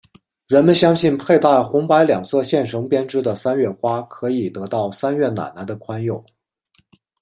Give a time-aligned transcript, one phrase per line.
[0.47, 6.25] 人们相信佩戴红白两色线绳编织的三月花可以得到三月奶奶的宽宥。